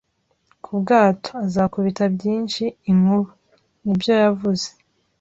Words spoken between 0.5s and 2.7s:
kubwato, azakubita byinshi,